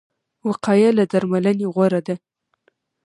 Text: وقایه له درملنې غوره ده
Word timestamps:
وقایه 0.47 0.89
له 0.97 1.03
درملنې 1.11 1.65
غوره 1.73 2.01
ده 2.07 2.15